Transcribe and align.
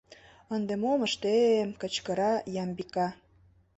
—Ынде 0.55 0.73
мом 0.81 0.99
ыште-эм?..— 1.07 1.69
кычкыра 1.81 2.31
Ямбика. 2.63 3.07